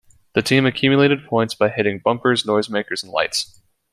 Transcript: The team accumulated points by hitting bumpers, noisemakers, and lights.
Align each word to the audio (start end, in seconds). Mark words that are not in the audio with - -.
The 0.33 0.41
team 0.41 0.65
accumulated 0.65 1.27
points 1.27 1.53
by 1.53 1.69
hitting 1.69 1.99
bumpers, 1.99 2.43
noisemakers, 2.43 3.03
and 3.03 3.11
lights. 3.11 3.61